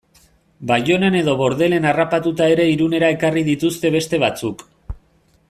Baionan 0.69 1.17
edo 1.19 1.35
Bordelen 1.41 1.85
harrapatuta 1.89 2.49
ere 2.55 2.67
Irunera 2.73 3.13
ekarri 3.19 3.45
dituzte 3.51 3.93
beste 3.99 4.23
batzuk... 4.27 4.67